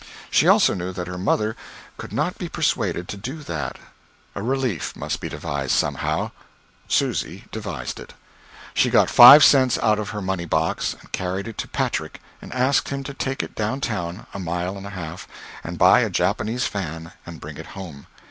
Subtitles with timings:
[0.31, 1.55] She also knew that her mother
[1.97, 3.77] could not be persuaded to do that.
[4.33, 6.31] A relief most be devised somehow;
[6.87, 8.15] Susy devised it.
[8.73, 12.51] She got five cents out of her money box and carried it to Patrick, and
[12.51, 15.27] asked him to take it down town (a mile and a half)
[15.63, 18.07] and buy a Japanese fan and bring it home.